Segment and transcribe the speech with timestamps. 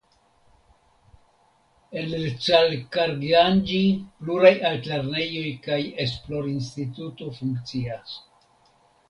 [2.03, 3.83] En Icalkaranĝi
[4.23, 8.19] pluraj altlernejoj kaj kaj esplorinstituto funkcias.